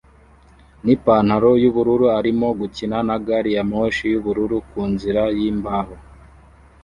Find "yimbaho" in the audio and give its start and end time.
5.37-5.95